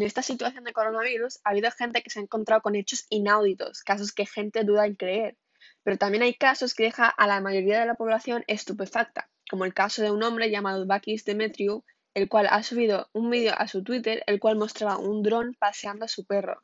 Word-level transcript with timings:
En 0.00 0.06
esta 0.06 0.22
situación 0.22 0.64
de 0.64 0.72
coronavirus 0.72 1.40
ha 1.44 1.50
habido 1.50 1.70
gente 1.72 2.00
que 2.00 2.08
se 2.08 2.20
ha 2.20 2.22
encontrado 2.22 2.62
con 2.62 2.74
hechos 2.74 3.04
inauditos, 3.10 3.82
casos 3.82 4.12
que 4.12 4.24
gente 4.24 4.64
duda 4.64 4.86
en 4.86 4.94
creer, 4.94 5.36
pero 5.82 5.98
también 5.98 6.22
hay 6.22 6.32
casos 6.32 6.72
que 6.72 6.84
deja 6.84 7.06
a 7.06 7.26
la 7.26 7.42
mayoría 7.42 7.80
de 7.80 7.84
la 7.84 7.96
población 7.96 8.42
estupefacta, 8.46 9.28
como 9.50 9.66
el 9.66 9.74
caso 9.74 10.00
de 10.00 10.10
un 10.10 10.22
hombre 10.22 10.50
llamado 10.50 10.86
Bakis 10.86 11.26
Demetriou, 11.26 11.84
el 12.14 12.30
cual 12.30 12.46
ha 12.48 12.62
subido 12.62 13.10
un 13.12 13.28
vídeo 13.28 13.52
a 13.54 13.68
su 13.68 13.84
Twitter, 13.84 14.22
el 14.26 14.40
cual 14.40 14.56
mostraba 14.56 14.96
un 14.96 15.22
dron 15.22 15.54
paseando 15.58 16.06
a 16.06 16.08
su 16.08 16.24
perro. 16.24 16.62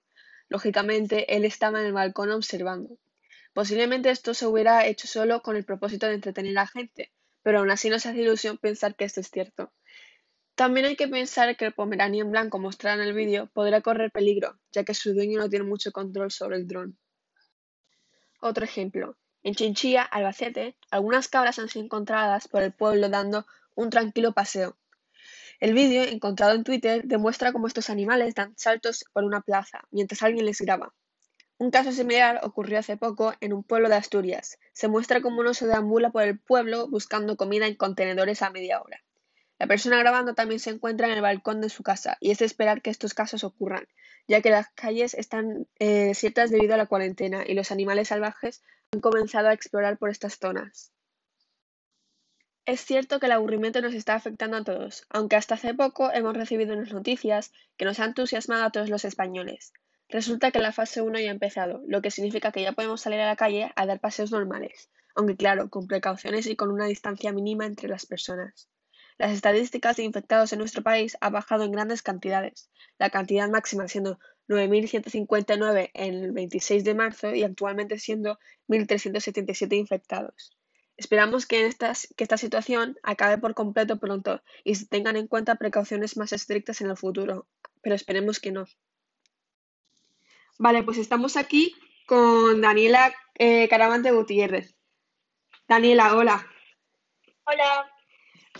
Lógicamente, 0.49 1.37
él 1.37 1.45
estaba 1.45 1.81
en 1.81 1.89
el 1.89 1.93
balcón 1.93 2.31
observando. 2.31 2.97
Posiblemente 3.53 4.09
esto 4.09 4.33
se 4.33 4.47
hubiera 4.47 4.87
hecho 4.87 5.09
solo 5.09 5.43
con 5.43 5.57
el 5.57 5.67
propósito 5.67 6.07
de 6.07 6.15
entretener 6.15 6.53
a 6.53 6.63
la 6.63 6.69
gente, 6.69 7.13
pero 7.43 7.59
aún 7.59 7.71
así 7.71 7.91
no 7.91 7.99
se 7.99 8.09
hace 8.09 8.23
ilusión 8.23 8.57
pensar 8.57 8.97
que 8.97 9.05
esto 9.05 9.21
es 9.21 9.29
cierto. 9.31 9.75
También 10.57 10.87
hay 10.87 10.97
que 10.97 11.07
pensar 11.07 11.55
que 11.59 11.67
el 11.67 11.75
Pomeranian 11.75 12.31
blanco 12.31 12.59
mostrado 12.59 13.03
en 13.03 13.07
el 13.07 13.13
vídeo 13.13 13.51
podrá 13.53 13.83
correr 13.83 14.11
peligro, 14.11 14.59
ya 14.73 14.85
que 14.85 14.95
su 14.95 15.13
dueño 15.13 15.39
no 15.39 15.51
tiene 15.51 15.67
mucho 15.67 15.93
control 15.93 16.31
sobre 16.31 16.57
el 16.57 16.67
dron. 16.67 16.99
Otro 18.41 18.65
ejemplo. 18.65 19.19
En 19.43 19.55
Chinchilla, 19.55 20.03
Albacete, 20.03 20.79
algunas 20.91 21.29
cabras 21.29 21.59
han 21.59 21.69
sido 21.69 21.85
encontradas 21.85 22.49
por 22.49 22.63
el 22.63 22.73
pueblo 22.73 23.11
dando 23.11 23.47
un 23.75 23.91
tranquilo 23.91 24.33
paseo. 24.33 24.79
El 25.61 25.75
vídeo, 25.75 26.05
encontrado 26.05 26.55
en 26.55 26.65
Twitter, 26.65 27.03
demuestra 27.05 27.53
cómo 27.53 27.67
estos 27.67 27.91
animales 27.91 28.35
dan 28.35 28.55
saltos 28.57 29.05
por 29.13 29.25
una 29.25 29.43
plaza, 29.43 29.83
mientras 29.91 30.23
alguien 30.23 30.47
les 30.47 30.63
graba. 30.63 30.95
Un 31.59 31.71
caso 31.71 31.93
similar 31.93 32.41
ocurrió 32.43 32.79
hace 32.79 32.97
poco 32.97 33.35
en 33.41 33.53
un 33.53 33.63
pueblo 33.63 33.91
de 33.91 33.97
Asturias. 33.97 34.59
Se 34.73 34.89
muestra 34.89 35.21
cómo 35.21 35.41
uno 35.41 35.53
se 35.53 35.67
deambula 35.67 36.11
por 36.11 36.23
el 36.23 36.39
pueblo 36.39 36.89
buscando 36.89 37.37
comida 37.37 37.67
en 37.67 37.75
contenedores 37.75 38.41
a 38.41 38.49
media 38.49 38.81
hora. 38.81 39.06
La 39.59 39.67
persona 39.67 39.99
grabando 39.99 40.35
también 40.35 40.61
se 40.61 40.71
encuentra 40.71 41.07
en 41.07 41.15
el 41.15 41.23
balcón 41.23 41.63
de 41.63 41.71
su 41.71 41.83
casa 41.83 42.19
y 42.21 42.31
es 42.31 42.39
de 42.39 42.45
esperar 42.45 42.83
que 42.83 42.91
estos 42.91 43.15
casos 43.15 43.43
ocurran, 43.43 43.87
ya 44.29 44.43
que 44.43 44.51
las 44.51 44.69
calles 44.71 45.15
están 45.15 45.67
eh, 45.79 46.15
ciertas 46.15 46.51
debido 46.51 46.75
a 46.75 46.77
la 46.77 46.87
cuarentena 46.87 47.43
y 47.47 47.55
los 47.55 47.71
animales 47.71 48.09
salvajes 48.09 48.63
han 48.93 49.01
comenzado 49.01 49.49
a 49.49 49.55
explorar 49.55 49.97
por 49.97 50.11
estas 50.11 50.39
zonas. 50.39 50.93
Es 52.67 52.81
cierto 52.81 53.19
que 53.19 53.27
el 53.27 53.33
aburrimiento 53.33 53.81
nos 53.81 53.95
está 53.95 54.15
afectando 54.15 54.57
a 54.57 54.65
todos, 54.65 55.07
aunque 55.09 55.37
hasta 55.37 55.55
hace 55.55 55.73
poco 55.73 56.13
hemos 56.13 56.37
recibido 56.37 56.75
unas 56.75 56.93
noticias 56.93 57.53
que 57.77 57.85
nos 57.85 58.01
han 58.01 58.09
entusiasmado 58.09 58.65
a 58.65 58.71
todos 58.71 58.91
los 58.91 59.05
españoles. 59.05 59.73
Resulta 60.09 60.51
que 60.51 60.59
la 60.59 60.73
fase 60.73 61.01
1 61.01 61.19
ya 61.21 61.29
ha 61.29 61.33
empezado, 61.33 61.83
lo 61.87 62.03
que 62.03 62.11
significa 62.11 62.53
que 62.53 62.63
ya 62.63 62.73
podemos 62.73 63.01
salir 63.01 63.21
a 63.21 63.27
la 63.27 63.37
calle 63.37 63.73
a 63.75 63.87
dar 63.87 64.01
paseos 64.01 64.33
normales, 64.33 64.91
aunque 65.15 65.37
claro, 65.37 65.71
con 65.71 65.87
precauciones 65.87 66.47
y 66.47 66.57
con 66.57 66.71
una 66.71 66.87
distancia 66.87 67.33
mínima 67.33 67.67
entre 67.67 67.89
las 67.89 68.05
personas. 68.05 68.69
Las 69.19 69.33
estadísticas 69.33 69.97
de 69.97 70.03
infectados 70.03 70.53
en 70.53 70.59
nuestro 70.59 70.83
país 70.83 71.17
han 71.21 71.33
bajado 71.33 71.65
en 71.65 71.73
grandes 71.73 72.03
cantidades, 72.03 72.71
la 72.99 73.09
cantidad 73.09 73.49
máxima 73.49 73.89
siendo 73.89 74.19
9.159 74.49 75.91
en 75.95 76.15
el 76.15 76.33
26 76.33 76.85
de 76.85 76.95
marzo 76.95 77.35
y 77.35 77.43
actualmente 77.43 77.99
siendo 77.99 78.39
1.377 78.69 79.77
infectados. 79.77 80.53
Esperamos 80.99 81.47
que, 81.47 81.71
que 82.17 82.25
esta 82.25 82.37
situación 82.37 82.97
acabe 83.03 83.39
por 83.39 83.55
completo 83.55 83.99
pronto 83.99 84.43
y 84.65 84.75
se 84.75 84.87
tengan 84.87 85.17
en 85.17 85.27
cuenta 85.27 85.57
precauciones 85.57 86.17
más 86.17 86.33
estrictas 86.33 86.81
en 86.81 86.91
el 86.91 86.97
futuro, 86.97 87.49
pero 87.83 87.95
esperemos 87.95 88.39
que 88.39 88.53
no. 88.53 88.67
Vale, 90.59 90.83
pues 90.83 90.99
estamos 90.99 91.37
aquí 91.37 91.75
con 92.07 92.61
Daniela 92.61 93.15
eh, 93.35 93.69
Caravante 93.69 94.11
Gutiérrez. 94.11 94.75
Daniela, 95.69 96.17
hola. 96.17 96.47
Hola. 97.45 97.96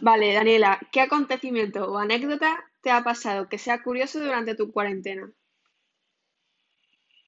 Vale, 0.01 0.35
Daniela, 0.35 0.79
¿qué 0.93 1.01
acontecimiento 1.01 1.91
o 1.91 1.99
anécdota 1.99 2.65
te 2.83 2.91
ha 2.91 3.03
pasado 3.03 3.49
que 3.49 3.59
sea 3.59 3.83
curioso 3.83 4.21
durante 4.21 4.55
tu 4.55 4.73
cuarentena? 4.73 5.31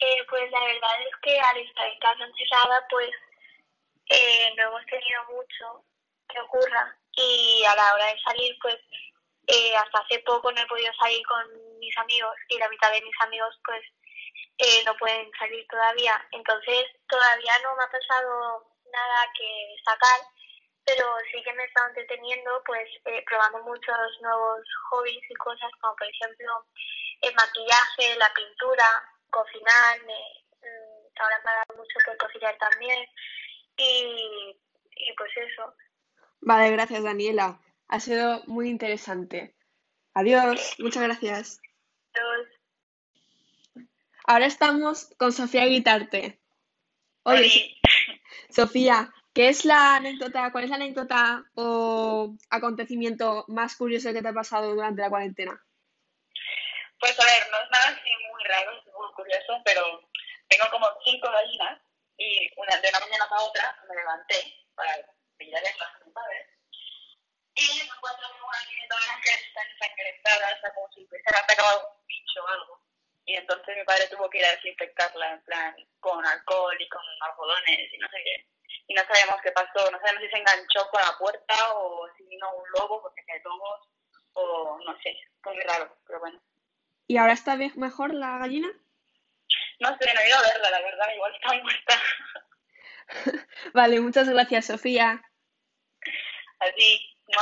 Eh, 0.01 0.27
pues 0.29 0.51
la 0.51 0.61
verdad 0.61 1.03
es 1.03 1.17
que 1.23 1.41
al 1.41 1.59
estar 1.59 1.87
en 1.87 1.99
casa 1.99 2.25
encerrada, 2.25 2.87
pues 2.91 3.11
eh, 4.11 4.55
no 4.57 4.69
hemos 4.69 4.87
tenido 4.87 5.25
mucho 5.35 5.85
que 6.29 6.41
ocurra 6.41 6.97
y 7.13 7.65
a 7.65 7.75
la 7.75 7.95
hora 7.95 8.07
de 8.07 8.21
salir, 8.21 8.57
pues 8.63 8.77
eh, 9.49 9.75
hasta 9.77 9.99
hace 9.99 10.21
poco 10.21 10.53
no 10.53 10.61
he 10.61 10.67
podido 10.67 10.93
salir 11.01 11.25
con 11.27 11.79
mis 11.81 11.97
amigos 11.99 12.37
y 12.49 12.59
la 12.59 12.69
mitad 12.69 12.93
de 12.93 13.01
mis 13.01 13.21
amigos 13.21 13.59
pues 13.65 13.83
eh, 14.59 14.83
no 14.85 14.97
pueden 14.97 15.31
salir 15.39 15.67
todavía. 15.69 16.25
Entonces 16.33 16.85
todavía 17.09 17.53
no 17.63 17.75
me 17.77 17.85
ha 17.85 17.91
pasado 17.91 18.73
nada 18.93 19.27
que 19.37 19.77
sacar 19.85 20.21
pero 20.89 21.07
sí 21.31 21.43
que 21.43 21.53
me 21.53 21.63
he 21.63 21.67
estado 21.67 21.89
entreteniendo 21.89 22.63
pues 22.65 22.89
eh, 23.05 23.23
probando 23.27 23.63
muchos 23.65 23.97
nuevos 24.23 24.61
hobbies 24.91 25.23
y 25.29 25.35
cosas 25.35 25.71
como 25.81 25.95
por 25.97 26.07
ejemplo 26.09 26.65
el 27.21 27.35
maquillaje, 27.35 28.17
la 28.17 28.33
pintura, 28.33 28.87
cocinar, 29.31 30.01
me, 30.07 30.15
mm, 30.63 31.21
ahora 31.21 31.41
me 31.45 31.51
ha 31.51 31.55
dado 31.55 31.77
mucho 31.77 31.99
por 32.07 32.17
cocinar 32.17 32.57
también 32.59 33.07
y, 33.77 34.57
y 34.97 35.13
pues 35.17 35.31
eso. 35.37 35.75
Vale, 36.41 36.71
gracias 36.71 37.03
Daniela. 37.03 37.61
Ha 37.89 38.01
sido 38.01 38.43
muy 38.47 38.69
interesante. 38.69 39.55
Adiós, 40.15 40.77
muchas 40.79 41.03
gracias. 41.03 41.61
Adiós. 42.15 42.49
Ahora 44.25 44.47
estamos 44.47 45.15
con 45.19 45.33
Sofía 45.33 45.67
Guitarte. 45.67 46.41
Oye, 47.25 47.77
Sofía, 48.51 49.13
¿Qué 49.35 49.49
es 49.49 49.65
la 49.65 49.97
anécdota, 49.97 50.51
cuál 50.51 50.65
es 50.65 50.71
la 50.71 50.77
anécdota 50.77 51.45
o 51.55 52.35
acontecimiento 52.51 53.45
más 53.49 53.77
curioso 53.77 54.13
que 54.13 54.23
te 54.23 54.29
ha 54.29 54.33
pasado 54.33 54.75
durante 54.75 55.03
la 55.03 55.11
cuarentena? 55.11 55.65
Pues 56.99 57.19
a 57.21 57.25
ver, 57.25 57.47
no 57.51 57.59
es 57.63 57.71
nada 57.71 57.89
así 57.89 58.11
muy 58.33 58.45
raro, 58.45 58.73
es 58.73 58.85
muy 58.87 59.13
curioso, 59.15 59.63
pero 59.65 60.03
tengo 60.49 60.65
como 60.71 60.89
cinco 61.05 61.31
gallinas 61.31 61.81
y 62.17 62.51
una, 62.57 62.77
de 62.79 62.89
una 62.89 63.01
mañana 63.01 63.29
para 63.29 63.43
otra 63.43 63.85
me 63.89 63.95
levanté 63.95 64.67
para 64.75 64.97
pillarlas 65.37 65.79
a 65.79 66.05
mi 66.05 66.13
padre 66.13 66.59
y 67.55 67.79
me 67.79 67.85
encuentro 67.85 68.29
con 68.31 68.43
una 68.43 68.59
gallina 68.59 69.23
que 69.23 69.31
está 69.31 69.63
ensangrentada, 69.63 70.57
o 70.57 70.61
sea, 70.61 70.75
como 70.75 70.89
si 70.93 71.07
se 71.07 71.15
hubiera 71.15 71.39
atacado 71.39 71.95
un 71.95 72.07
bicho 72.07 72.43
o 72.43 72.49
algo. 72.49 72.83
Y 73.25 73.35
entonces 73.35 73.77
mi 73.77 73.85
padre 73.85 74.09
tuvo 74.09 74.31
que 74.31 74.39
ir 74.39 74.47
a 74.47 74.53
desinfectarla 74.53 75.33
en 75.35 75.43
plan 75.43 75.77
con 76.01 76.27
alcohol 76.27 76.77
y 76.81 76.89
con 76.89 77.03
algodones 77.21 77.93
y 77.93 77.99
no 77.99 78.09
sé 78.09 78.17
qué 78.25 78.58
y 78.87 78.95
no 78.95 79.03
sabemos 79.03 79.37
qué 79.43 79.53
pasó, 79.53 79.91
no 79.91 79.99
sabemos 79.99 80.23
si 80.23 80.31
se 80.31 80.39
enganchó 80.39 80.89
con 80.91 81.01
la 81.03 81.17
puerta 81.19 81.75
o 81.75 82.09
si 82.17 82.25
vino 82.25 82.47
un 82.55 82.65
lobo 82.79 83.03
porque 83.03 83.23
hay 83.33 83.41
lobos 83.45 83.89
o 84.33 84.79
no 84.87 84.97
sé, 85.03 85.17
fue 85.43 85.55
muy 85.55 85.65
raro, 85.65 85.97
pero 86.07 86.21
bueno. 86.21 86.41
¿Y 87.07 87.17
ahora 87.17 87.33
está 87.33 87.57
mejor 87.57 88.15
la 88.15 88.39
gallina? 88.39 88.69
No 89.81 89.89
sé, 89.99 90.13
no 90.15 90.21
he 90.21 90.29
ido 90.29 90.37
a 90.37 90.43
verla, 90.43 90.71
la 90.71 90.81
verdad, 90.81 91.15
igual 91.15 91.35
está 91.35 91.63
muerta. 91.63 92.03
vale, 93.75 94.01
muchas 94.01 94.29
gracias, 94.29 94.67
Sofía. 94.67 95.23
Así, 96.59 97.17
no. 97.29 97.41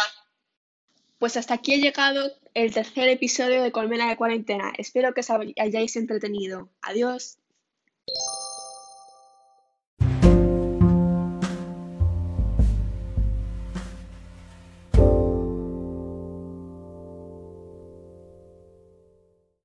Pues 1.18 1.36
hasta 1.36 1.54
aquí 1.54 1.74
ha 1.74 1.78
llegado 1.78 2.30
el 2.54 2.74
tercer 2.74 3.08
episodio 3.08 3.62
de 3.62 3.72
Colmena 3.72 4.08
de 4.08 4.16
Cuarentena. 4.16 4.72
Espero 4.76 5.14
que 5.14 5.20
os 5.20 5.30
hayáis 5.30 5.96
entretenido. 5.96 6.68
Adiós. 6.82 7.38